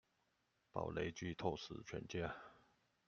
[0.71, 2.35] 暴雷劇透死全家